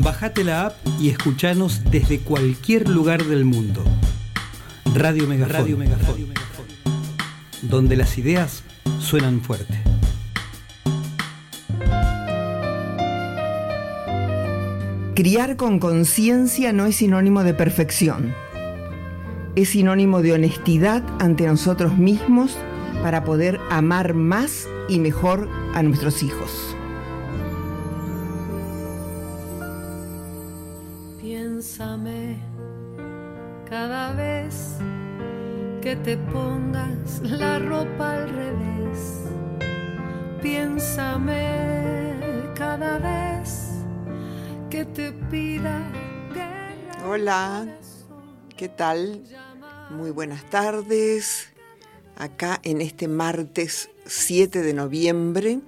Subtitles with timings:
[0.00, 3.82] Bajate la app y escuchanos desde cualquier lugar del mundo.
[4.94, 5.52] Radio Megafon.
[5.52, 6.16] Radio Megafon.
[7.62, 8.62] Donde las ideas
[9.00, 9.82] suenan fuerte.
[15.16, 18.34] Criar con conciencia no es sinónimo de perfección.
[19.56, 22.56] Es sinónimo de honestidad ante nosotros mismos
[23.02, 26.77] para poder amar más y mejor a nuestros hijos.
[35.88, 39.22] Que te pongas la ropa al revés.
[40.42, 41.40] Piénsame
[42.54, 43.70] cada vez
[44.68, 45.90] que te pida
[47.06, 47.66] Hola,
[48.54, 49.24] ¿qué tal?
[49.88, 51.54] Muy buenas tardes.
[52.16, 55.60] Acá en este martes 7 de noviembre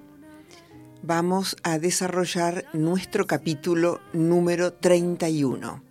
[1.01, 5.90] vamos a desarrollar nuestro capítulo número 31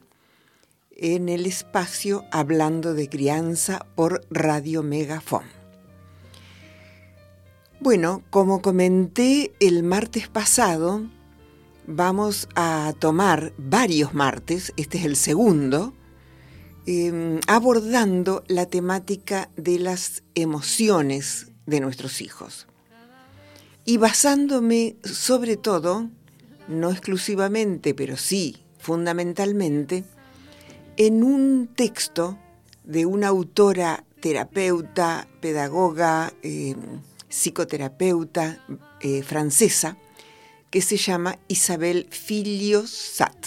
[1.00, 5.44] en el espacio Hablando de Crianza por Radio Megafon.
[7.80, 11.06] Bueno, como comenté el martes pasado,
[11.86, 15.94] vamos a tomar varios martes, este es el segundo,
[16.86, 22.66] eh, abordando la temática de las emociones de nuestros hijos.
[23.86, 26.10] Y basándome sobre todo,
[26.68, 30.04] no exclusivamente, pero sí fundamentalmente,
[30.96, 32.38] en un texto
[32.84, 36.76] de una autora terapeuta, pedagoga, eh,
[37.28, 38.64] psicoterapeuta
[39.00, 39.96] eh, francesa,
[40.70, 43.46] que se llama Isabel Filio-Sat.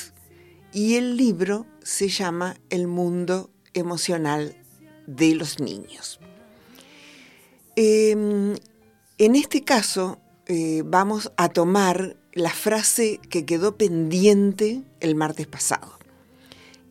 [0.73, 4.58] Y el libro se llama El mundo emocional
[5.05, 6.19] de los niños.
[7.75, 8.55] Em,
[9.17, 16.02] en este caso, eh, vamos a tomar la frase que quedó pendiente el martes pasado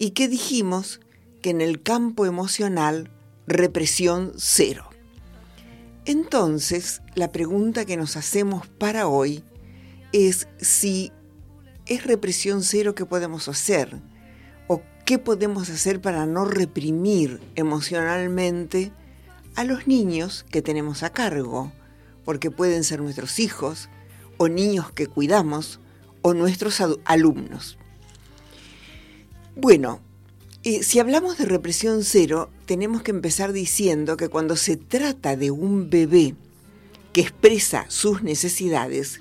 [0.02, 1.00] y que dijimos
[1.42, 3.12] que en el campo emocional
[3.46, 4.90] represión cero.
[6.06, 9.44] Entonces, la pregunta que nos hacemos para hoy
[10.12, 11.12] es si
[11.86, 14.02] es represión cero que podemos hacer
[14.66, 18.90] o qué podemos hacer para no reprimir emocionalmente
[19.54, 21.70] a los niños que tenemos a cargo,
[22.24, 23.88] porque pueden ser nuestros hijos
[24.36, 25.78] o niños que cuidamos
[26.22, 27.78] o nuestros alumnos.
[29.54, 30.00] Bueno,
[30.62, 35.90] si hablamos de represión cero, tenemos que empezar diciendo que cuando se trata de un
[35.90, 36.34] bebé
[37.12, 39.20] que expresa sus necesidades,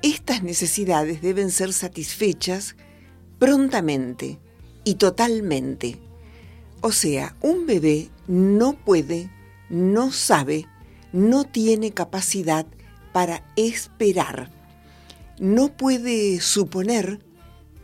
[0.00, 2.74] estas necesidades deben ser satisfechas
[3.38, 4.38] prontamente
[4.82, 5.98] y totalmente.
[6.80, 9.30] O sea, un bebé no puede,
[9.68, 10.66] no sabe,
[11.12, 12.66] no tiene capacidad
[13.12, 14.50] para esperar.
[15.38, 17.20] No puede suponer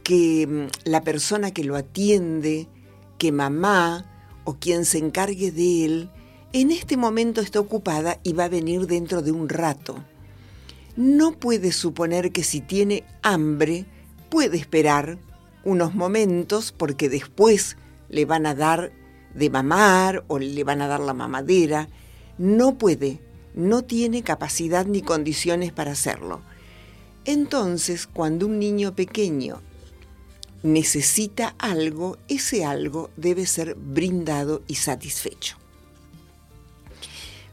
[0.03, 2.69] que mm, la persona que lo atiende,
[3.19, 4.07] que mamá
[4.45, 6.11] o quien se encargue de él,
[6.53, 10.05] en este momento está ocupada y va a venir dentro de un rato.
[10.97, 13.87] No puede suponer que si tiene hambre
[14.29, 15.19] puede esperar
[15.65, 17.77] unos momentos porque después
[18.09, 18.93] le van a dar
[19.35, 21.89] de mamar o le van a dar la mamadera.
[22.39, 23.21] No puede,
[23.55, 26.43] no tiene capacidad ni condiciones para hacerlo.
[27.25, 29.63] Entonces, cuando un niño pequeño
[30.63, 35.57] necesita algo, ese algo debe ser brindado y satisfecho.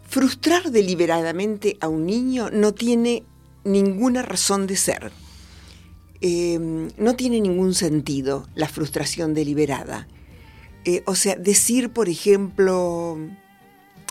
[0.07, 3.23] Frustrar deliberadamente a un niño no tiene
[3.63, 5.11] ninguna razón de ser.
[6.21, 10.07] Em, no tiene ningún sentido la frustración deliberada.
[10.85, 13.17] Eh, o sea, decir, por ejemplo,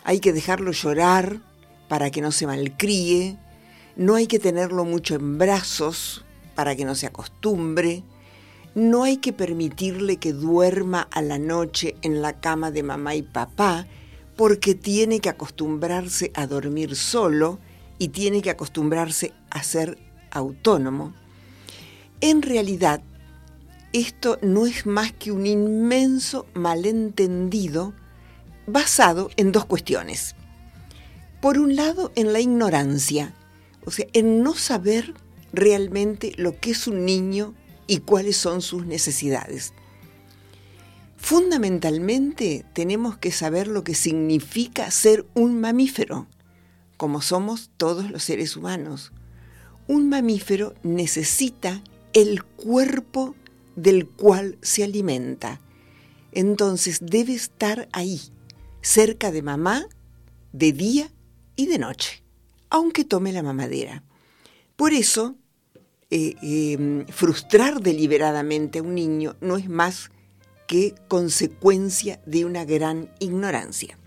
[0.04, 1.40] hay que dejarlo llorar
[1.88, 3.38] para que no se malcríe,
[3.96, 6.24] no hay que tenerlo mucho en brazos
[6.54, 8.02] para que no se acostumbre,
[8.76, 13.22] no hay que permitirle que duerma a la noche en la cama de mamá y
[13.22, 13.86] papá
[14.36, 17.58] porque tiene que acostumbrarse a dormir solo
[17.98, 19.96] y tiene que acostumbrarse a ser
[20.30, 21.14] autónomo.
[22.20, 23.00] En realidad,
[23.94, 27.94] esto no es más que un inmenso malentendido
[28.66, 30.36] basado en dos cuestiones.
[31.40, 33.32] Por un lado, en la ignorancia,
[33.86, 35.14] o sea, en no saber
[35.54, 37.54] realmente lo que es un niño
[37.86, 39.72] y cuáles son sus necesidades.
[41.16, 46.26] Fundamentalmente tenemos que saber lo que significa ser un mamífero,
[46.96, 49.12] como somos todos los seres humanos.
[49.88, 53.34] Un mamífero necesita el cuerpo
[53.76, 55.60] del cual se alimenta.
[56.32, 58.20] Entonces debe estar ahí,
[58.80, 59.86] cerca de mamá,
[60.52, 61.12] de día
[61.56, 62.22] y de noche,
[62.70, 64.02] aunque tome la mamadera.
[64.76, 65.36] Por eso,
[66.10, 70.10] eh, em, frustrar deliberadamente a un niño no es más
[70.68, 73.98] que consecuencia de una gran ignorancia.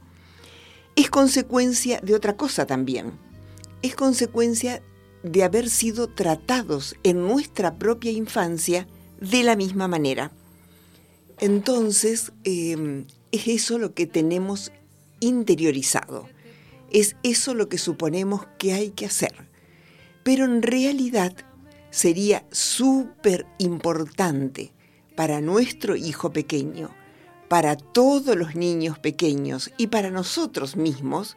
[0.96, 3.14] Es consecuencia de otra cosa también.
[3.82, 4.82] Es consecuencia
[5.24, 8.88] de haber sido tratados en nuestra propia infancia
[9.20, 10.32] de la misma manera.
[11.40, 14.72] Entonces, em, es eso lo que tenemos
[15.20, 16.28] interiorizado.
[16.92, 19.50] Es eso lo que suponemos que hay que hacer.
[20.24, 21.34] Pero en realidad
[21.92, 24.74] sería súper importante
[25.16, 26.90] para nuestro hijo pequeño,
[27.48, 31.36] para todos los niños pequeños y para nosotros mismos,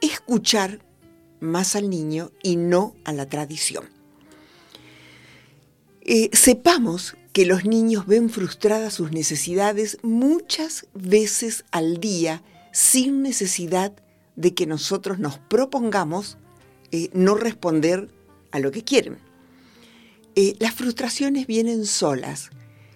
[0.00, 0.80] escuchar
[1.40, 3.84] más al niño y no a la tradición.
[6.02, 12.42] Eh, sepamos que los niños ven frustradas sus necesidades muchas veces al día
[12.72, 13.92] sin necesidad
[14.36, 16.38] de que nosotros nos propongamos
[16.92, 18.08] eh, no responder
[18.50, 19.27] a lo que quieren.
[20.40, 22.50] Eh, las frustraciones vienen solas.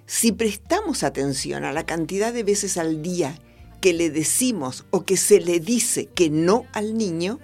[0.07, 3.37] Si prestamos atención a la cantidad de veces al día
[3.81, 7.41] que le decimos o que se le dice que no al niño,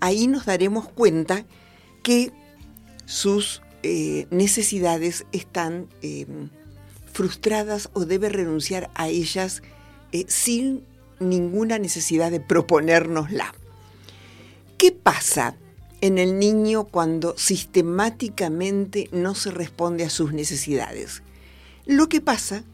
[0.00, 1.46] ahí nos daremos cuenta
[2.02, 2.30] que
[3.06, 6.50] sus eh, necesidades están em,
[7.10, 9.62] frustradas o debe renunciar a ellas
[10.12, 10.84] eh, sin
[11.20, 13.54] ninguna necesidad de proponérnosla.
[14.76, 15.56] ¿Qué pasa
[16.00, 21.22] en el niño cuando sistemáticamente no se responde a sus necesidades?
[21.86, 22.64] Lo que pasa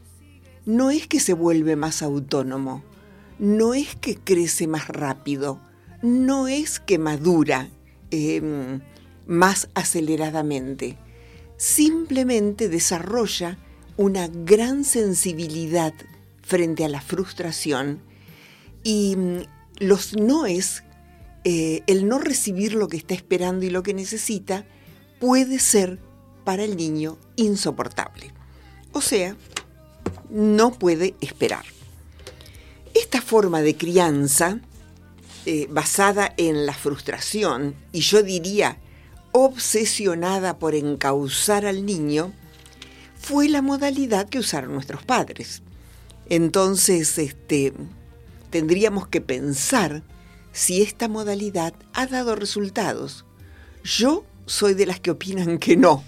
[0.65, 2.83] no es que se vuelve más autónomo,
[3.39, 5.59] no es que crece más rápido,
[6.01, 7.69] no es que madura
[8.11, 8.81] em,
[9.27, 10.97] más aceleradamente,
[11.57, 13.57] simplemente desarrolla
[13.97, 15.93] una gran sensibilidad
[16.41, 18.01] frente a la frustración
[18.83, 19.37] y mm,
[19.79, 20.83] los noes,
[21.47, 24.65] eh, el no recibir lo que está esperando y lo que necesita,
[25.19, 25.99] puede ser
[26.43, 28.33] para el niño insoportable.
[28.93, 29.37] O sea,
[30.31, 31.63] no puede esperar.
[32.95, 34.59] Esta forma de crianza
[35.45, 38.79] eh, basada en la frustración y yo diría
[39.31, 42.33] obsesionada por encauzar al niño,
[43.19, 45.61] fue la modalidad que usaron nuestros padres.
[46.27, 47.73] Entonces, este,
[48.49, 50.01] tendríamos que pensar
[50.55, 53.25] si esta modalidad ha dado resultados.
[53.83, 56.01] Yo soy de las que opinan que no.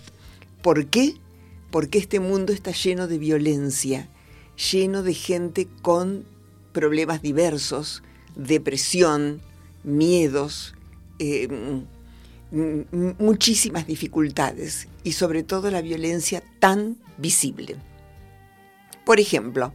[0.61, 1.15] ¿Por qué?
[1.69, 4.07] Porque este mundo está lleno de violencia,
[4.71, 6.23] lleno de gente con
[6.71, 8.03] problemas diversos,
[8.37, 9.41] depresión,
[9.83, 10.75] miedos,
[11.19, 11.49] eh,
[13.19, 17.75] muchísimas dificultades y sobre todo la violencia tan visible.
[19.05, 19.73] Por ejemplo,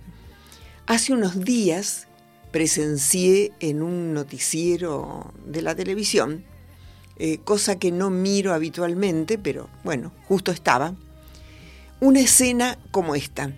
[0.87, 2.09] hace unos días
[2.53, 6.45] presencié en un noticiero de la televisión,
[7.17, 10.95] eh, cosa que no miro habitualmente, pero bueno, justo estaba,
[12.01, 13.53] una escena como esta.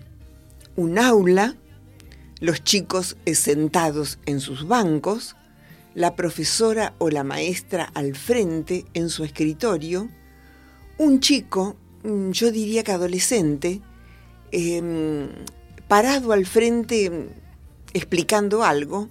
[0.75, 1.55] Un aula
[2.39, 5.35] los chicos sentados en sus bancos,
[5.93, 10.09] la profesora o la maestra al frente en su escritorio,
[10.97, 13.81] un chico, mm, yo diría que adolescente,
[14.51, 15.29] em,
[15.87, 17.29] parado al frente
[17.95, 19.09] explicando algo.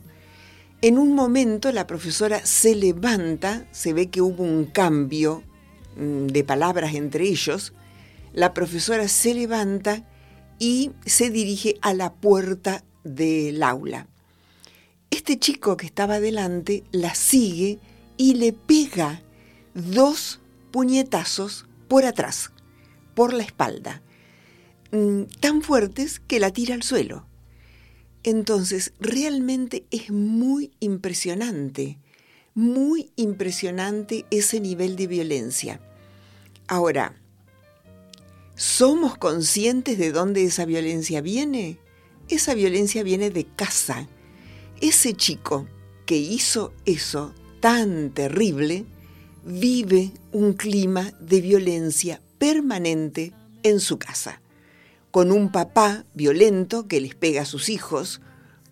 [0.83, 5.43] En un momento la profesora se levanta, se ve que hubo un cambio
[5.97, 7.73] mm, de palabras entre ellos,
[8.35, 10.07] la profesora se levanta
[10.59, 14.07] y se dirige a la puerta del aula.
[15.11, 17.79] Este chico que estaba delante la sigue
[18.19, 19.23] y le pega
[19.73, 20.41] dos
[20.73, 22.50] puñetazos por atrás,
[23.14, 24.03] por la espalda,
[24.91, 27.26] mm, tan fuertes que la tira al suelo.
[28.25, 31.99] Entonces, realmente es muy impresionante,
[32.54, 35.81] muy impresionante ese nivel de violencia.
[36.66, 37.14] Ahora,
[38.57, 41.78] ¿somos conscientes de dónde esa violencia viene?
[42.28, 44.09] esa violencia viene de casa.
[44.81, 45.66] Ese chico
[46.07, 48.85] que hizo eso tan terrible
[49.45, 54.40] vive un clima de violencia permanente en su casa,
[55.14, 58.21] con un papá violento que les pega a sus hijos,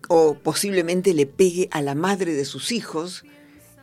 [0.09, 3.25] o posiblemente le pegue a la madre de sus hijos,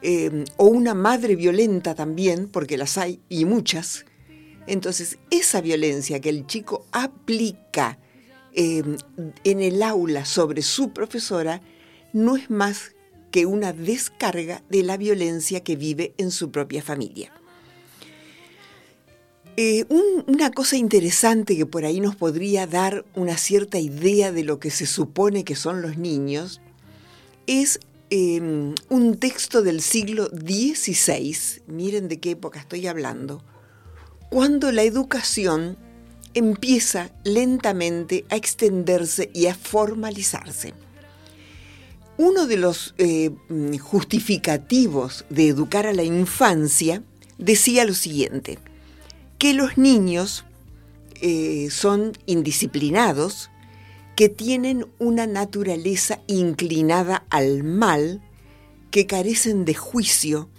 [0.01, 4.05] eh, o una madre violenta también, porque las hay y muchas.
[4.67, 7.97] Entonces, esa violencia que el chico aplica
[8.53, 8.97] Em,
[9.43, 11.61] en el aula sobre su profesora
[12.13, 12.95] no es más
[13.31, 17.31] que una descarga de la violencia que vive en su propia familia.
[19.61, 19.85] Eh,
[20.25, 24.71] una cosa interesante que por ahí nos podría dar una cierta idea de lo que
[24.71, 26.61] se supone que son los niños
[27.45, 33.43] es em, un texto del siglo XVI, miren de qué época estoy hablando,
[34.29, 35.77] cuando la educación
[36.33, 40.73] empieza lentamente a extenderse y a formalizarse.
[42.15, 43.31] Uno de los eh,
[43.81, 47.03] justificativos de educar a la infancia
[47.37, 48.57] decía lo siguiente,
[49.39, 50.45] que los niños
[51.21, 53.49] eh, son indisciplinados,
[54.15, 58.21] que tienen una naturaleza inclinada al mal,
[58.91, 60.49] que carecen de juicio,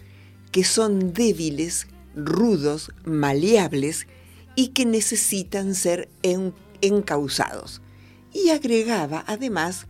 [0.51, 4.07] que son débiles, rudos, maleables
[4.57, 6.09] y que necesitan ser
[6.81, 7.83] encausados.
[8.33, 9.87] Y agregaba además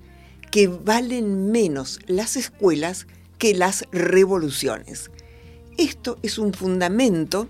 [0.51, 3.07] que valen menos las escuelas
[3.39, 5.13] que las revoluciones.
[5.79, 7.49] Esto es un fundamento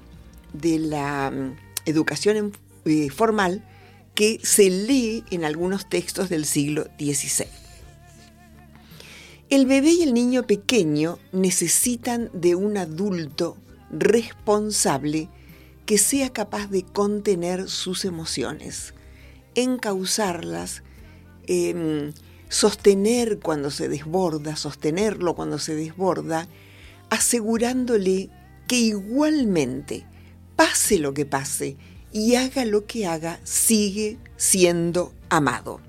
[0.53, 2.53] de la mm, educación
[2.85, 3.65] eh, formal
[4.15, 7.47] que se lee en algunos textos del siglo XVI.
[9.49, 13.57] El bebé y el niño pequeño necesitan de un adulto
[13.91, 15.29] responsable
[15.87, 18.95] que sea capaz de contener sus emociones,
[19.57, 20.85] encauzarlas,
[21.49, 22.13] em,
[22.49, 26.47] sostener cuando se desborda, sostenerlo cuando se desborda,
[27.11, 28.31] asegurándole
[28.69, 30.07] que igualmente,
[30.61, 31.79] pase lo que pase
[32.13, 35.81] y haga lo que haga, sigue siendo amado.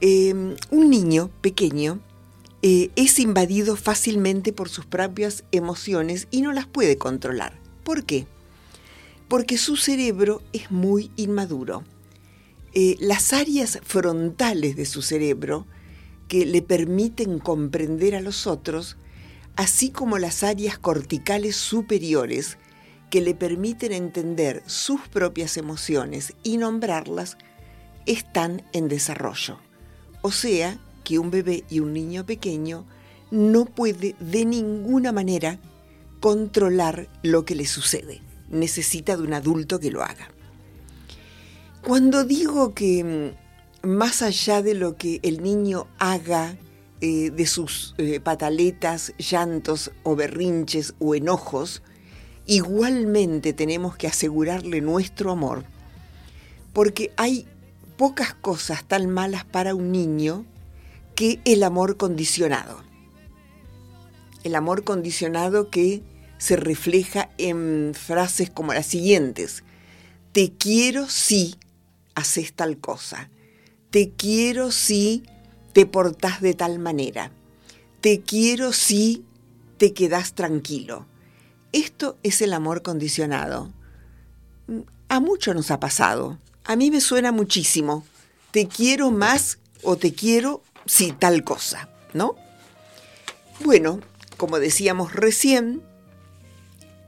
[0.00, 2.00] Em, un niño pequeño
[2.62, 7.60] eh, es invadido fácilmente por sus propias emociones y no las puede controlar.
[7.84, 8.26] ¿Por qué?
[9.28, 11.84] Porque su cerebro es muy inmaduro.
[12.72, 15.66] Eh, las áreas frontales de su cerebro
[16.26, 18.96] que le permiten comprender a los otros,
[19.56, 22.56] así como las áreas corticales superiores
[23.10, 27.38] que le permiten entender sus propias emociones y nombrarlas,
[28.06, 29.58] están en desarrollo.
[30.22, 32.86] O sea, que un bebé y un niño pequeño
[33.30, 35.58] no puede de ninguna manera
[36.20, 38.20] controlar lo que le sucede.
[38.48, 40.28] Necesita de un adulto que lo haga.
[41.82, 43.34] Cuando digo que
[43.82, 46.56] mm, más allá de lo que el niño haga,
[47.00, 51.82] eh, de sus eh, pataletas, llantos o berrinches o enojos,
[52.48, 55.64] igualmente tenemos que asegurarle nuestro amor,
[56.72, 57.46] porque hay
[57.96, 60.44] pocas cosas tan malas para un niño
[61.14, 62.82] que el amor condicionado.
[64.44, 66.02] El amor condicionado que
[66.38, 69.62] se refleja en frases como las siguientes.
[70.32, 71.56] Te quiero si
[72.14, 73.28] haces tal cosa.
[73.90, 75.24] Te quiero si
[75.74, 77.30] te portás de tal manera.
[78.00, 79.24] Te quiero si
[79.76, 81.04] te quedas tranquilo.
[81.72, 83.72] Esto es el amor condicionado.
[85.08, 86.38] A mucho nos ha pasado.
[86.64, 88.04] A mí me suena muchísimo.
[88.50, 92.36] Te quiero más o te quiero si tal cosa, ¿no?
[93.60, 94.00] Bueno,
[94.36, 95.82] como decíamos recién,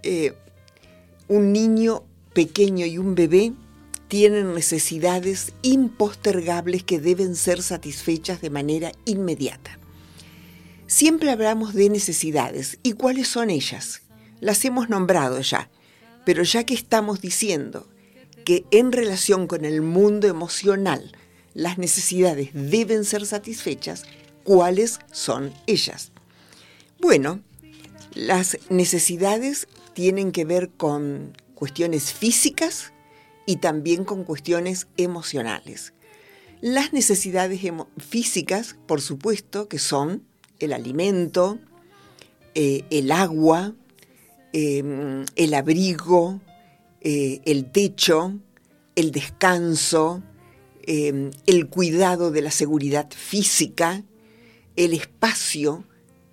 [0.03, 0.35] eh,
[1.29, 2.03] un niño
[2.35, 3.53] pequeño y un bebé
[4.09, 9.79] tienen necesidades impostergables que deben ser satisfechas de manera inmediata.
[10.89, 12.79] Siempre hablamos de necesidades.
[12.83, 14.03] ¿Y cuáles son ellas?
[14.41, 15.71] Las hemos nombrado ya,
[16.25, 17.89] pero ya que estamos diciendo
[18.45, 21.13] que en relación con el mundo emocional
[21.55, 24.05] las necesidades deben ser satisfechas,
[24.45, 26.13] ¿cuáles son ellas?
[27.01, 27.41] Bueno,
[28.15, 32.93] las necesidades tienen que ver con cuestiones físicas
[33.47, 35.93] y también con cuestiones emocionales.
[36.61, 37.61] Las necesidades
[37.99, 40.25] físicas, por supuesto, que son
[40.59, 41.59] el alimento,
[42.55, 43.75] eh, el agua,
[44.53, 46.41] em, el abrigo,
[47.01, 48.39] eh, el techo,
[48.97, 50.23] el descanso,
[50.83, 54.03] em, el cuidado de la seguridad física,
[54.77, 55.85] el espacio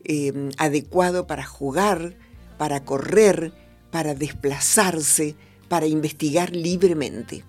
[0.10, 2.16] em, adecuado para jugar,
[2.58, 3.52] para correr,
[3.92, 5.36] para desplazarse,
[5.68, 7.44] para investigar libremente.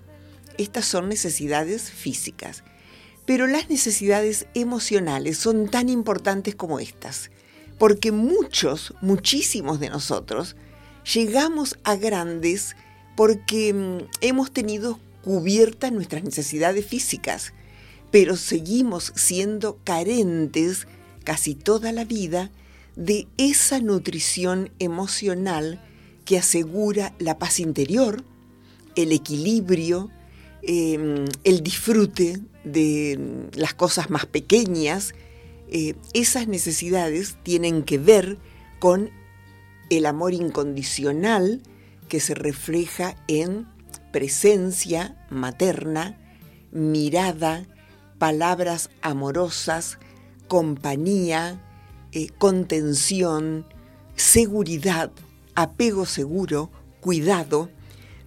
[0.56, 2.64] Estas son necesidades físicas.
[3.26, 7.30] Pero las necesidades emocionales son tan importantes como estas,
[7.78, 10.56] porque muchos, muchísimos de nosotros,
[11.14, 12.76] llegamos a grandes
[13.16, 17.52] porque mm, hemos tenido cubiertas nuestras necesidades físicas,
[18.10, 20.86] pero seguimos siendo carentes
[21.24, 22.50] casi toda la vida
[22.96, 25.80] de esa nutrición emocional
[26.24, 28.24] que asegura la paz interior,
[28.96, 30.10] el equilibrio,
[30.62, 35.14] em, el disfrute de las cosas más pequeñas.
[35.70, 38.38] Eh, esas necesidades tienen que ver
[38.78, 39.10] con
[39.90, 41.62] el amor incondicional
[42.08, 43.66] que se refleja en
[44.12, 46.18] presencia materna,
[46.72, 47.66] mirada,
[48.18, 49.98] palabras amorosas,
[50.48, 51.60] compañía,
[52.12, 53.66] eh, contención,
[54.16, 55.12] seguridad,
[55.54, 56.70] apego seguro,
[57.00, 57.70] cuidado,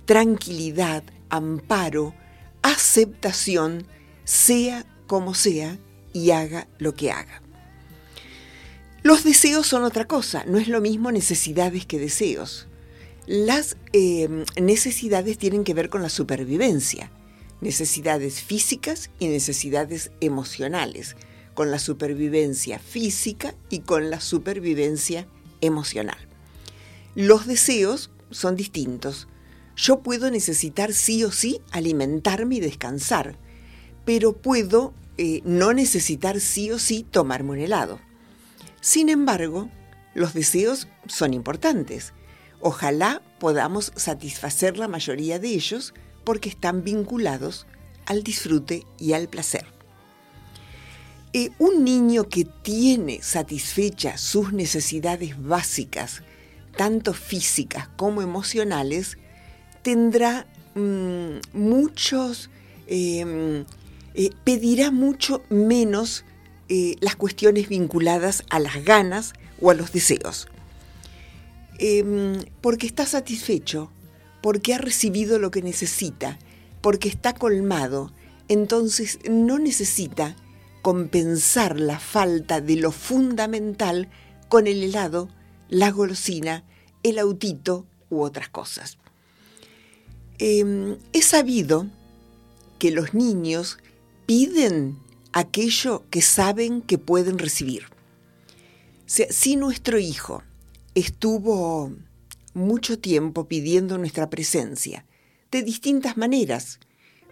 [0.06, 2.14] tranquilidad, amparo,
[2.62, 3.88] aceptación,
[4.24, 5.80] sea como sea
[6.14, 7.42] y haga lo que haga.
[9.04, 12.68] Los deseos son otra cosa, no es lo mismo necesidades que deseos.
[13.26, 17.12] Las em, necesidades tienen que ver con la supervivencia,
[17.62, 21.16] necesidades físicas y necesidades emocionales,
[21.54, 25.28] con la supervivencia física y con la supervivencia
[25.62, 26.18] emocional.
[27.16, 29.28] Los deseos son distintos.
[29.76, 33.36] Yo puedo necesitar sí o sí alimentarme y descansar,
[34.06, 38.00] pero puedo eh, no necesitar sí o sí tomarme un helado.
[38.82, 39.70] Sin embargo,
[40.16, 42.14] los deseos son importantes.
[42.60, 47.68] Ojalá podamos satisfacer la mayoría de ellos porque están vinculados
[48.08, 49.68] al disfrute y al placer.
[51.34, 56.24] Eh, un niño que tiene satisfechas sus necesidades básicas,
[56.76, 59.20] tanto físicas como emocionales,
[59.84, 62.50] tendrá mm, muchos,
[62.88, 63.66] em,
[64.14, 66.26] eh, pedirá mucho menos
[66.70, 70.48] eh, las cuestiones vinculadas a las ganas o a los deseos.
[71.80, 73.92] Em, porque está satisfecho,
[74.42, 76.38] porque ha recibido lo que necesita,
[76.82, 78.14] porque está colmado,
[78.48, 80.36] entonces no necesita
[80.82, 84.10] compensar la falta de lo fundamental
[84.50, 85.30] con el helado,
[85.70, 86.64] la golosina,
[87.04, 88.98] el autito u otras cosas.
[90.38, 91.88] Em, es sabido
[92.80, 93.78] que los niños
[94.32, 94.98] piden
[95.34, 97.84] aquello que saben que pueden recibir.
[99.06, 100.42] si nuestro hijo
[100.96, 101.92] estuvo
[102.54, 105.06] mucho tiempo pidiendo nuestra presencia,
[105.52, 106.80] de distintas maneras,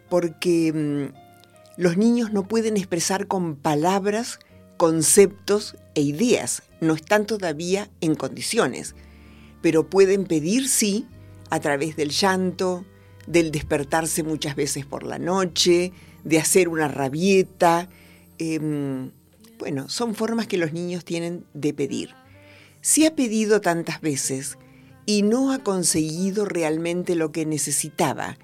[0.09, 4.39] porque mm, los niños no pueden expresar con palabras
[4.75, 8.93] conceptos e ideas, no están todavía en condiciones,
[9.61, 11.07] pero pueden pedir sí
[11.49, 12.83] a través del llanto,
[13.25, 17.89] del despertarse muchas veces por la noche, de hacer una rabieta.
[18.37, 19.11] Em,
[19.57, 22.09] bueno, son formas que los niños tienen de pedir.
[22.81, 24.57] Si ha pedido tantas veces
[25.05, 28.37] y no ha conseguido realmente lo que necesitaba,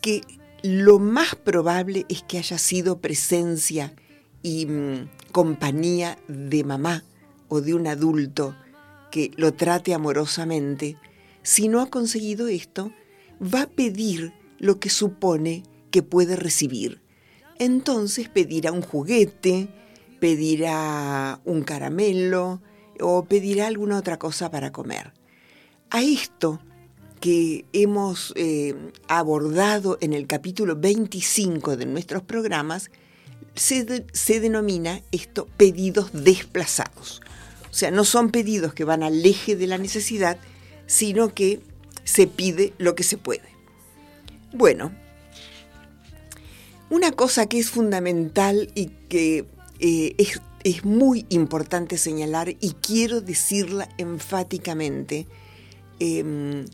[0.00, 0.20] que
[0.62, 3.94] lo más probable es que haya sido presencia
[4.42, 7.04] y mm, compañía de mamá
[7.48, 8.54] o de un adulto
[9.10, 10.96] que lo trate amorosamente,
[11.42, 12.92] si no ha conseguido esto,
[13.40, 17.03] va a pedir lo que supone que puede recibir.
[17.58, 19.68] Entonces pedirá un juguete,
[20.20, 22.60] pedirá un caramelo
[23.00, 25.12] o pedirá alguna otra cosa para comer.
[25.90, 26.60] A esto
[27.20, 28.74] que hemos eh,
[29.08, 32.90] abordado en el capítulo 25 de nuestros programas,
[33.54, 37.22] se, se denomina esto pedidos desplazados.
[37.70, 40.38] O sea, no son pedidos que van al eje de la necesidad,
[40.86, 41.60] sino que
[42.04, 43.48] se pide lo que se puede.
[44.52, 44.92] Bueno,
[46.94, 49.46] una cosa que es fundamental y que
[49.80, 50.14] eh,
[50.62, 55.26] es, muy importante señalar y quiero decirla enfáticamente,
[55.98, 56.64] em,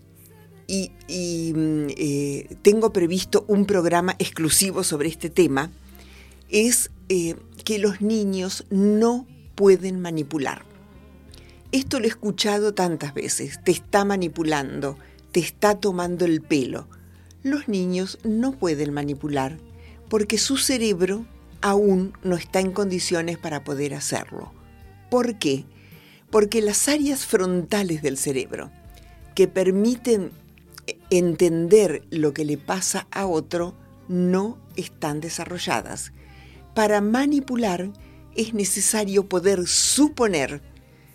[0.66, 5.70] y, eh, tengo previsto un programa exclusivo sobre este tema,
[6.50, 10.66] es eh, que los niños no pueden manipular.
[11.72, 14.98] Esto lo he escuchado tantas veces, te está manipulando,
[15.32, 16.88] te está tomando el pelo.
[17.42, 19.69] Los niños no pueden manipular
[20.10, 21.24] porque su cerebro
[21.62, 24.52] aún no está en condiciones para poder hacerlo.
[25.08, 25.64] ¿Por qué?
[26.30, 28.70] Porque las áreas frontales del cerebro
[29.34, 30.32] que permiten
[31.10, 33.74] entender lo que le pasa a otro
[34.08, 36.12] no están desarrolladas.
[36.74, 37.90] Para manipular
[38.34, 40.60] es necesario poder suponer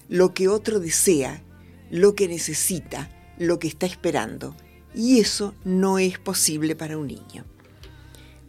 [0.07, 1.43] lo que otro desea,
[1.89, 4.55] lo que necesita, lo que está esperando.
[4.93, 7.43] Y eso no es posible para un niño.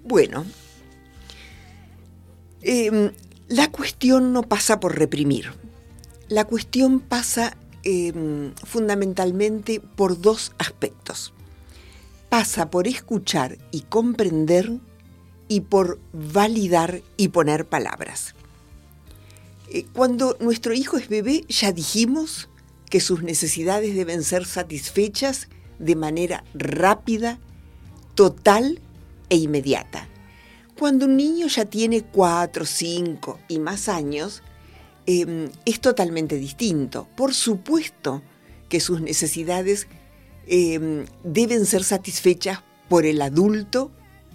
[0.07, 0.47] Bueno,
[2.62, 3.11] em,
[3.49, 5.53] la cuestión no pasa por reprimir.
[6.29, 11.33] La cuestión pasa em, fundamentalmente por dos aspectos.
[12.29, 14.79] Pasa por escuchar y comprender
[15.49, 18.37] y por validar y poner palabras.
[19.73, 22.49] Eh, cuando nuestro hijo es bebé, ya dijimos
[22.90, 25.49] que sus necesidades deben ser satisfechas
[25.81, 27.40] de manera rápida,
[28.14, 28.81] total
[29.29, 30.09] e inmediata.
[30.79, 34.43] Cuando un niño ya tiene cuatro, cinco y más años,
[35.07, 37.09] em, es totalmente distinto.
[37.17, 38.23] Por supuesto
[38.69, 39.87] que sus necesidades
[40.49, 43.91] em, deben ser satisfechas por el adulto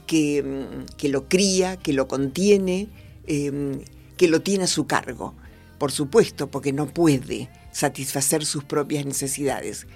[0.07, 2.89] que, em, que lo cría, que lo contiene,
[3.25, 5.35] que lo tiene a su cargo.
[5.77, 9.87] Por supuesto, porque no puede satisfacer sus propias necesidades.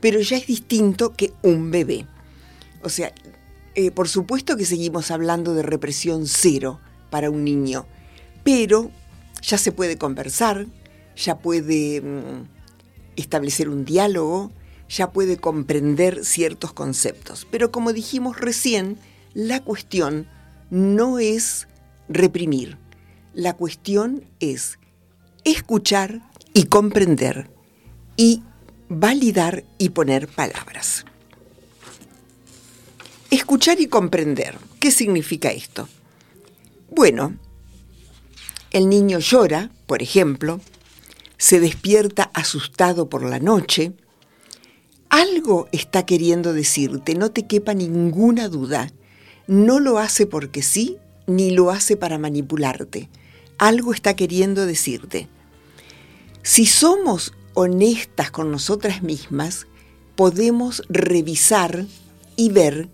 [0.00, 2.06] Pero ya es distinto que un bebé.
[2.82, 3.12] O sea,
[3.74, 6.80] eh, por supuesto que seguimos hablando de represión cero
[7.10, 7.86] para un niño,
[8.44, 8.90] pero
[9.42, 10.66] ya se puede conversar,
[11.16, 12.48] ya puede mm,
[13.16, 14.52] establecer un diálogo,
[14.88, 17.46] ya puede comprender ciertos conceptos.
[17.50, 18.98] Pero como dijimos recién,
[19.34, 20.26] la cuestión
[20.70, 21.68] no es
[22.08, 22.78] reprimir,
[23.34, 24.78] la cuestión es
[25.44, 27.50] escuchar y comprender
[28.16, 28.42] y
[28.88, 31.06] validar y poner palabras.
[33.52, 34.56] Escuchar y comprender.
[34.80, 35.86] ¿Qué significa esto?
[36.90, 37.36] Bueno,
[38.70, 40.58] el niño llora, por ejemplo,
[41.36, 43.92] se despierta asustado por la noche,
[45.10, 48.90] algo está queriendo decirte, no te quepa ninguna duda.
[49.46, 53.10] No lo hace porque sí, ni lo hace para manipularte.
[53.58, 55.28] Algo está queriendo decirte.
[56.42, 59.66] Si somos honestas con nosotras mismas,
[60.16, 61.84] podemos revisar
[62.34, 62.88] y ver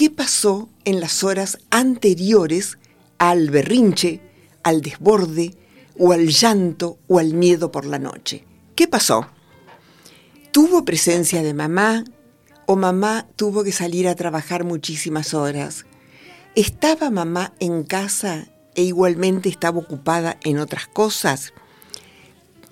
[0.00, 2.78] qué pasó en las horas anteriores
[3.18, 4.22] al berrinche,
[4.62, 5.54] al desborde,
[5.98, 8.46] o al llanto o al miedo por la noche.
[8.74, 9.26] ¿Qué pasó?
[10.52, 12.04] tuvo presencia de mamá
[12.64, 15.84] o mamá tuvo que salir a trabajar muchísimas horas.
[16.54, 21.52] ¿Estaba mamá en casa e igualmente estaba ocupada en otras cosas?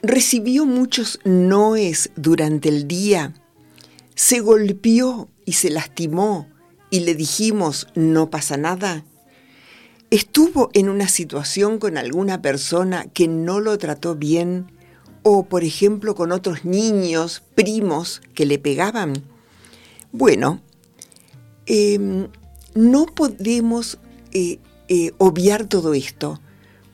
[0.00, 3.34] ¿Recibió muchos noes durante el día?
[4.14, 6.48] ¿Se golpeó y se lastimó
[6.90, 9.04] y le dijimos no pasa nada?
[10.10, 14.66] ¿Estuvo en una situación con alguna persona que no lo trató bien
[15.22, 19.24] o por ejemplo con otros niños, primos que le pegaban.
[20.12, 20.60] Bueno,
[21.66, 22.28] em,
[22.74, 23.98] no podemos
[24.32, 26.40] eh, eh, obviar todo esto,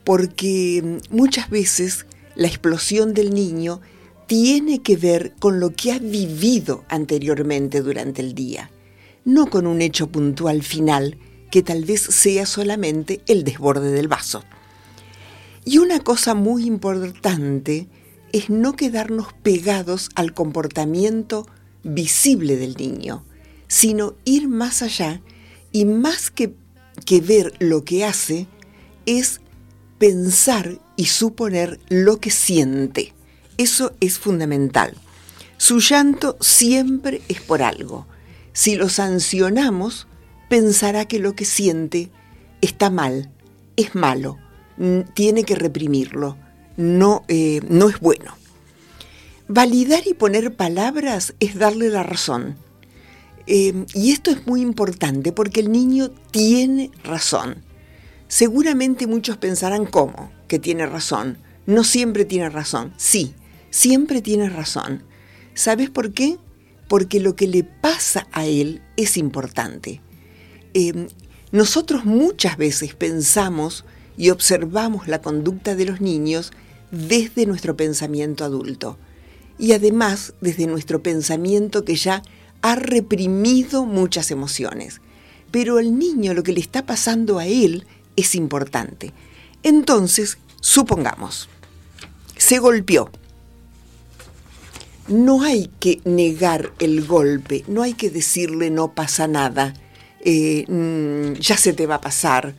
[0.03, 3.81] porque muchas veces la explosión del niño
[4.27, 8.71] tiene que ver con lo que ha vivido anteriormente durante el día,
[9.25, 11.19] no con un hecho puntual final
[11.51, 14.43] que tal vez sea solamente el desborde del vaso.
[15.65, 17.89] Y una cosa muy importante
[18.33, 21.47] es no quedarnos pegados al comportamiento
[21.85, 23.25] visible del niño,
[23.69, 25.23] sino ir más allá
[25.73, 26.55] y más que,
[27.07, 28.47] que ver lo que hace,
[29.07, 29.41] es
[29.99, 33.13] pensar y suponer lo que siente.
[33.57, 34.95] Eso es fundamental.
[35.57, 38.07] Su llanto siempre es por algo.
[38.55, 40.07] Si lo sancionamos,
[40.49, 42.11] pensará que lo que siente
[42.62, 43.31] está mal,
[43.77, 44.38] es malo,
[45.14, 46.38] tiene que reprimirlo
[46.77, 48.37] no, eh, no es bueno.
[49.49, 52.57] Validar y poner palabras es darle la razón.
[53.47, 57.62] Em, y esto es muy importante porque el niño tiene razón.
[58.27, 61.38] Seguramente muchos pensarán cómo, que tiene razón.
[61.67, 62.95] No siempre tiene razón.
[62.97, 63.35] Sí,
[63.71, 65.03] siempre tiene razón.
[65.55, 66.38] ¿Sabes por qué?
[66.88, 70.01] Porque lo que le pasa a él es importante.
[70.75, 71.09] Em,
[71.53, 73.85] nosotros muchas veces pensamos
[74.16, 76.53] y observamos la conducta de los niños
[76.90, 78.99] desde nuestro pensamiento adulto
[79.59, 82.23] y además desde nuestro pensamiento que ya
[82.62, 85.01] ha reprimido muchas emociones.
[85.51, 89.12] Pero al niño lo que le está pasando a él es importante.
[89.62, 91.49] Entonces, supongamos,
[92.37, 93.11] se golpeó.
[95.09, 99.75] No hay que negar el golpe, no hay que decirle no pasa nada,
[100.25, 102.55] eh, mm, ya se te va a pasar,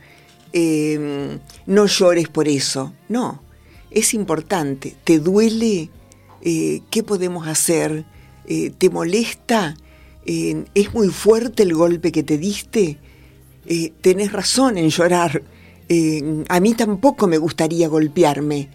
[0.52, 2.92] eh, no llores por eso.
[3.08, 3.42] No,
[3.90, 4.94] es importante.
[5.02, 5.90] ¿Te duele?
[6.42, 8.04] Eh, ¿Qué podemos hacer?
[8.78, 9.76] ¿Te molesta?
[10.24, 12.98] ¿Es muy fuerte el golpe que te diste?
[14.00, 15.42] tenés razón en llorar.
[16.48, 18.68] a mí tampoco me gustaría golpearme.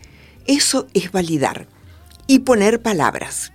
[0.46, 1.68] Eso es validar
[2.28, 3.54] y poner palabras.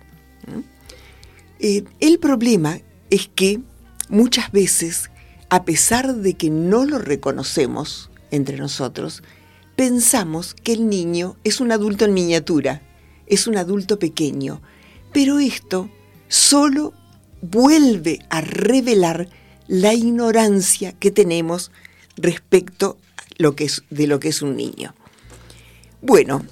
[1.59, 3.61] El problema es que
[4.09, 5.09] muchas veces,
[5.49, 9.23] a pesar de que no lo reconocemos entre nosotros,
[9.75, 12.81] pensamos que el niño es un adulto en miniatura,
[13.27, 14.61] es un adulto pequeño,
[15.13, 15.89] pero esto
[16.27, 16.93] solo
[17.41, 19.29] vuelve a revelar
[19.67, 21.71] la ignorancia que tenemos
[22.15, 22.97] respecto
[23.37, 24.95] de lo que es un niño.
[26.01, 26.45] Bueno,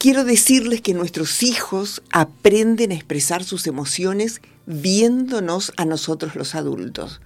[0.00, 7.20] quiero decirles que nuestros hijos aprenden a expresar sus emociones viéndonos a nosotros los adultos,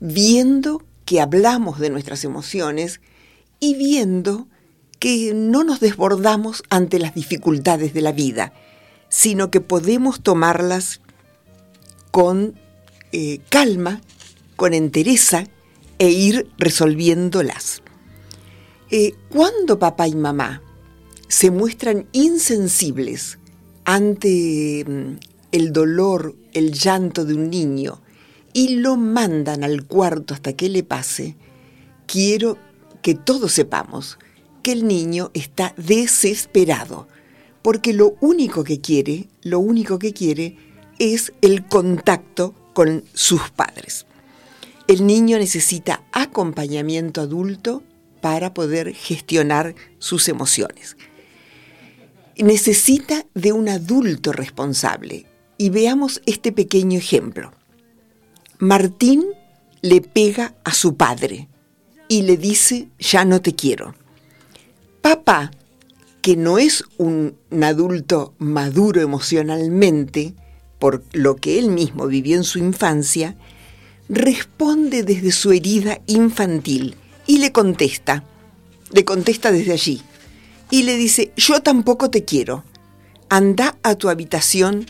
[0.00, 3.00] viendo que hablamos de nuestras emociones
[3.58, 4.48] y viendo
[4.98, 8.52] que no nos desbordamos ante las dificultades de la vida,
[9.08, 11.00] sino que podemos tomarlas
[12.10, 12.54] con
[13.12, 14.02] eh, calma,
[14.56, 15.44] con entereza
[15.98, 17.82] e ir resolviéndolas.
[18.90, 20.60] Eh, cuando papá y mamá
[21.30, 23.38] se muestran insensibles
[23.84, 25.20] ante mm,
[25.52, 28.02] el dolor, el llanto de un niño
[28.52, 31.36] y lo mandan al cuarto hasta que le pase,
[32.06, 32.58] quiero
[33.00, 34.18] que todos sepamos
[34.64, 37.06] que el niño está desesperado,
[37.62, 40.56] porque lo único que quiere, lo único que quiere
[40.98, 44.04] es el contacto con sus padres.
[44.88, 47.84] El niño necesita acompañamiento adulto
[48.20, 50.96] para poder gestionar sus emociones.
[52.36, 55.26] Necesita de un adulto responsable.
[55.58, 57.52] Y veamos este pequeño ejemplo.
[58.58, 59.24] Martín
[59.82, 61.48] le pega a su padre
[62.08, 63.94] y le dice, ya no te quiero.
[65.00, 65.50] Papá,
[66.20, 70.34] que no es un, adulto maduro emocionalmente,
[70.78, 73.36] por lo que él mismo vivió en su infancia,
[74.08, 78.24] responde desde su herida infantil y le contesta,
[78.90, 80.02] le contesta desde allí,
[80.70, 82.64] y le dice, yo tampoco te quiero,
[83.28, 84.86] anda a tu habitación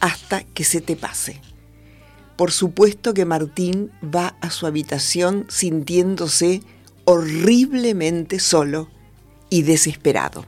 [0.00, 1.40] hasta que se te pase.
[2.36, 6.62] Por supuesto que Martín va a su habitación sintiéndose
[7.04, 8.88] horriblemente solo
[9.50, 10.44] y desesperado.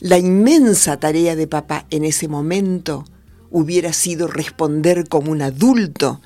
[0.00, 3.04] La inmensa tarea de papá en ese momento
[3.50, 6.20] hubiera sido responder como un adulto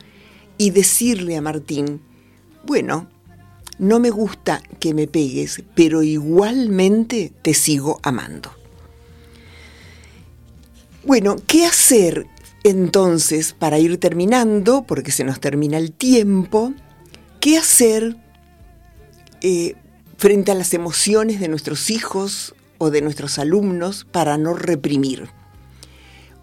[0.59, 2.00] y decirle a Martín,
[2.66, 3.09] bueno,
[3.81, 8.53] no me gusta que me pegues, pero igualmente te sigo amando.
[11.03, 12.27] Bueno, ¿qué hacer
[12.62, 16.75] entonces para ir terminando, porque se nos termina el tiempo?
[17.40, 18.19] ¿Qué hacer
[19.40, 19.77] eh,
[20.19, 25.31] frente a las emociones de nuestros hijos o de nuestros alumnos para no reprimir?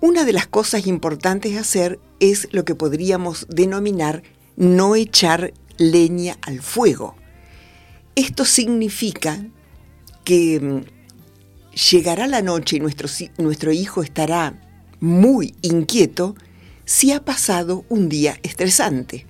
[0.01, 4.23] Una de las cosas importantes a hacer es lo que podríamos denominar
[4.55, 7.15] no echar leña al fuego.
[8.17, 9.45] Esto significa
[10.23, 10.81] que mm,
[11.91, 14.59] llegará la noche y nuestro, nuestro hijo estará
[14.99, 16.33] muy inquieto
[16.83, 19.27] si ha pasado un día estresante.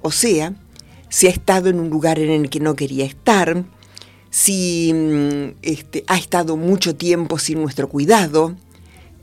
[0.00, 0.54] O sea,
[1.10, 3.66] si ha estado en un lugar en el que no quería estar,
[4.30, 8.56] si mm, este, ha estado mucho tiempo sin nuestro cuidado,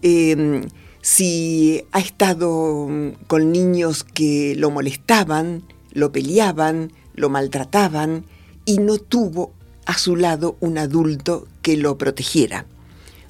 [0.03, 0.61] em,
[1.01, 8.23] si ha estado mm, con niños que lo molestaban, lo peleaban, lo maltrataban,
[8.67, 9.53] y no tuvo
[9.85, 12.65] a su lado un adulto que lo protegiera.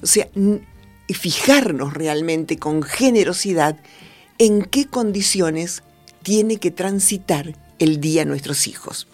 [0.02, 0.28] O sea,
[1.08, 3.78] fijarnos realmente con generosidad
[4.38, 5.84] en qué condiciones
[6.24, 9.06] tiene que transitar el día nuestros hijos.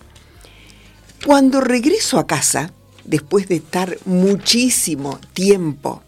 [1.26, 2.72] Cuando regreso a casa,
[3.04, 6.02] después de estar muchísimo tiempo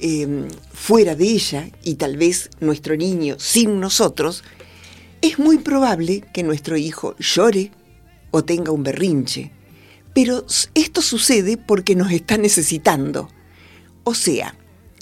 [0.00, 4.42] em, fuera de ella y tal vez nuestro niño sin nosotros,
[5.20, 7.70] es muy probable que nuestro hijo llore,
[8.32, 9.52] o tenga un berrinche.
[10.12, 13.28] Pero esto sucede porque nos está necesitando.
[14.02, 14.56] O sea,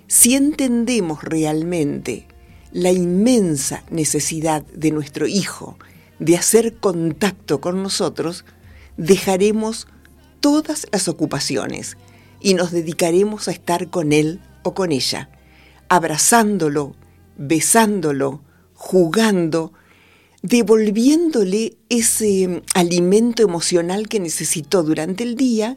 [0.07, 2.27] si entendemos realmente
[2.73, 5.79] la inmensa necesidad de nuestro hijo
[6.19, 8.45] de hacer contacto con nosotros,
[8.97, 9.89] dejaremos
[10.41, 11.97] todas las ocupaciones
[12.41, 15.31] y nos dedicaremos a estar con él o con ella,
[15.89, 16.95] abrazándolo,
[17.37, 18.43] besándolo,
[18.75, 19.73] jugando,
[20.43, 25.77] devolviéndole ese mm, alimento emocional que necesitó durante el día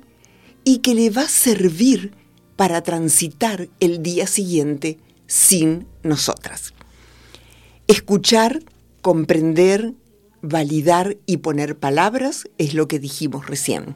[0.63, 2.13] y que le va a servir
[2.56, 6.73] para transitar el día siguiente sin nosotras.
[7.88, 8.63] Escuchar,
[9.02, 9.93] comprender,
[10.41, 13.95] validar y poner palabras es lo que dijimos recién.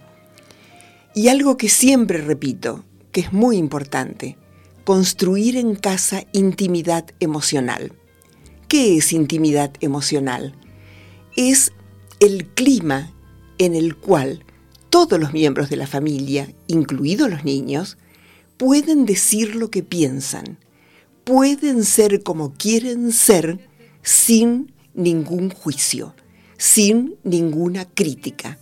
[1.13, 4.37] Y algo que siempre repito, que es muy importante,
[4.83, 7.93] construir en casa intimidad emocional.
[8.67, 10.53] ¿Qué es intimidad emocional?
[11.37, 11.71] Es
[12.19, 13.13] el clima
[13.59, 14.43] en el cual
[14.89, 17.97] todos los miembros de la familia, incluidos los niños,
[18.57, 20.57] pueden decir lo que piensan,
[21.23, 23.69] pueden ser como quieren ser
[24.01, 26.13] sin ningún juicio,
[26.57, 28.59] sin ninguna crítica.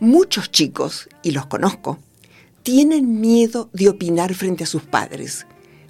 [0.00, 2.00] Muchos chicos, y los conozco,
[2.64, 5.46] tienen miedo de opinar frente a sus padres,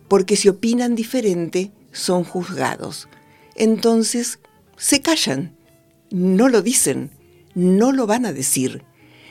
[0.09, 3.09] porque si opinan diferente son juzgados
[3.57, 4.39] entonces
[4.77, 5.57] se callan,
[6.11, 7.11] no lo dicen,
[7.55, 8.85] no lo van a decir,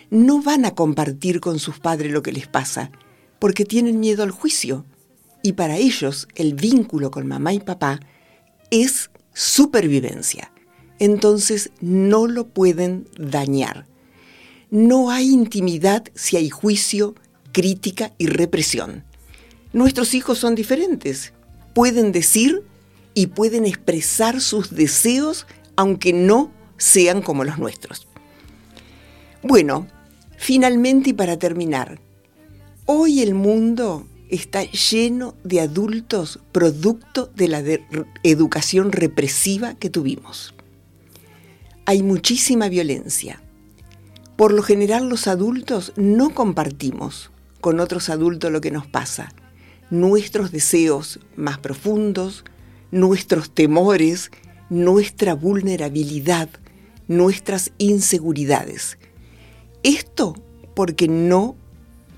[0.10, 2.92] no van a compartir con sus padres lo que les pasa,
[3.40, 4.86] porque tienen miedo al juicio.
[5.44, 8.00] Y para ellos el vínculo con mamá y papá
[8.72, 10.52] es supervivencia.
[10.98, 13.86] Entonces no lo pueden dañar.
[14.72, 17.16] No hay intimidad si hay juicio,
[17.52, 19.04] crítica y represión.
[19.74, 21.34] Nuestros hijos son diferentes.
[21.74, 22.64] Pueden decir
[23.16, 28.08] y pueden expresar sus deseos aunque no sean como los nuestros.
[29.42, 29.88] Bueno,
[30.38, 32.00] finalmente y para terminar,
[32.86, 37.64] hoy el mundo está lleno de adultos producto de la
[38.24, 40.54] educación represiva que tuvimos.
[41.88, 43.42] hay muchísima violencia.
[44.36, 47.30] Por lo general los adultos no compartimos
[47.62, 49.34] con otros adultos lo que nos pasa,
[49.90, 52.44] nuestros deseos más profundos,
[52.96, 54.32] nuestros temores,
[54.70, 56.48] nuestra vulnerabilidad,
[57.10, 58.98] nuestras inseguridades.
[59.84, 60.34] Esto
[60.76, 61.58] porque no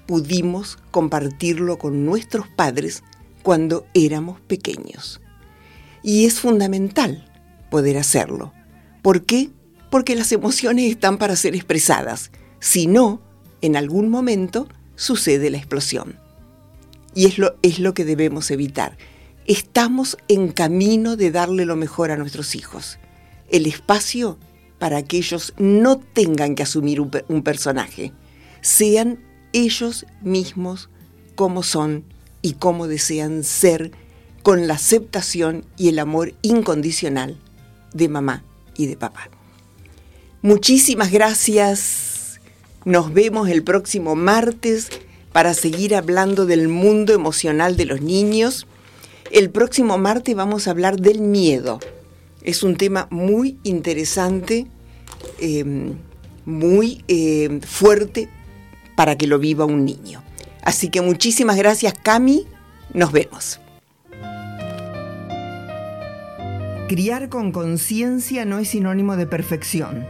[0.06, 3.02] pudimos compartirlo con nuestros padres
[3.42, 5.20] cuando éramos pequeños.
[6.04, 7.28] Y es fundamental
[7.72, 8.54] poder hacerlo.
[9.02, 9.50] ¿Por qué?
[9.90, 12.30] Porque las emociones están para ser expresadas.
[12.60, 13.20] Si no,
[13.62, 16.20] en algún momento sucede la explosión.
[17.16, 18.96] Y es lo, es lo que debemos evitar.
[19.48, 23.00] Estamos en camino de darle lo mejor a nuestros hijos.
[23.50, 24.38] El espacio
[24.78, 28.12] para que ellos no tengan que asumir un, personaje,
[28.62, 29.20] sean
[29.54, 30.90] ellos mismos
[31.36, 32.04] como son
[32.42, 33.92] y como desean ser
[34.44, 37.40] con la aceptación y el amor incondicional
[37.94, 38.44] de mamá
[38.76, 39.30] y de papá.
[40.42, 42.42] Muchísimas gracias.
[42.84, 44.90] Nos vemos el próximo martes
[45.32, 48.68] para seguir hablando del mundo emocional de los niños.
[49.32, 51.80] El próximo martes vamos a hablar del miedo.
[52.44, 54.68] Es un tema muy interesante,
[55.40, 55.94] eh,
[56.46, 58.30] muy eh, fuerte
[58.96, 60.24] para que lo viva un niño.
[60.64, 62.46] Así que muchísimas gracias Cami,
[62.94, 63.60] nos vemos.
[66.88, 70.06] Criar con conciencia no es sinónimo de perfección.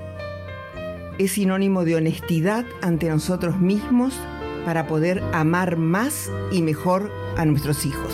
[1.18, 4.14] Es sinónimo de honestidad ante nosotros mismos
[4.64, 8.14] para poder amar más y mejor a nuestros hijos.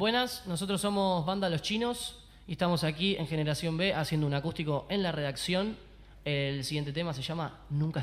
[0.00, 2.16] Buenas, nosotros somos Banda Los Chinos
[2.48, 5.76] y estamos aquí en Generación B haciendo un acústico en la redacción.
[6.24, 7.98] El siguiente tema se llama Nunca